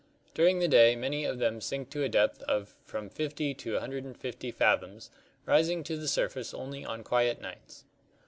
During 0.33 0.57
the 0.57 0.67
day 0.67 0.95
many 0.95 1.25
of 1.25 1.37
them 1.37 1.61
sink 1.61 1.91
to 1.91 2.01
a 2.01 2.09
depth 2.09 2.41
of 2.47 2.73
from 2.85 3.07
50 3.07 3.53
to 3.53 3.73
150 3.73 4.49
fathoms, 4.51 5.11
rising 5.45 5.83
to 5.83 5.95
the 5.95 6.07
surface 6.07 6.55
only 6.55 6.83
on 6.83 7.03
quiet 7.03 7.39
nights. 7.39 7.83